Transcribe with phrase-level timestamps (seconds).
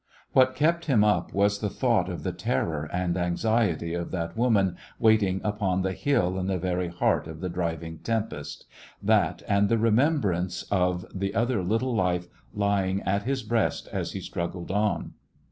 [0.33, 4.75] What kept him up was the thought of the terror and anxiety of that woman
[4.97, 8.65] waiting upon the hill in the very heart of the driving tem pest—
[9.03, 14.21] that, and the remembrance of the other little life lying at his breast as he
[14.21, 15.13] struggled on.